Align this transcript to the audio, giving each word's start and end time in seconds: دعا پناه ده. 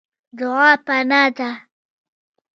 دعا 0.39 0.69
پناه 0.85 1.23
ده. 1.37 1.49